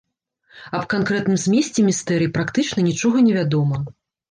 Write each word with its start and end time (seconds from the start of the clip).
Аб 0.77 0.87
канкрэтным 0.93 1.37
змесце 1.43 1.79
містэрый 1.91 2.33
практычна 2.39 2.89
нічога 2.91 3.17
не 3.29 3.39
вядома. 3.39 3.75